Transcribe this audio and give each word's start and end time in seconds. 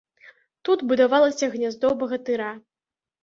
Тут 0.69 0.79
будавалася 0.91 1.51
гняздо 1.55 1.93
багатыра. 2.01 2.49